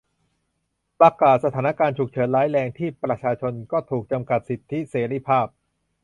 [0.99, 5.47] ประกาศสถานการณ์ฉุกเฉินร้ายแรง ที่ประชาชนก็ถูกจำกัดสิทธิเสรีภาพ